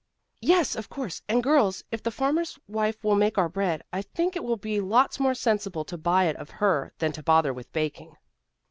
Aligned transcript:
"Yes, 0.41 0.75
of 0.75 0.89
course. 0.89 1.21
And 1.29 1.43
girls, 1.43 1.83
if 1.91 2.01
the 2.01 2.09
farmer's 2.09 2.57
wife 2.67 3.03
will 3.03 3.13
make 3.13 3.37
our 3.37 3.47
bread, 3.47 3.83
I 3.93 4.01
think 4.01 4.35
it 4.35 4.43
will 4.43 4.57
be 4.57 4.81
lots 4.81 5.19
more 5.19 5.35
sensible 5.35 5.85
to 5.85 5.95
buy 5.95 6.23
it 6.23 6.37
of 6.37 6.49
her, 6.49 6.91
than 6.97 7.11
to 7.11 7.21
bother 7.21 7.53
with 7.53 7.71
baking." 7.71 8.15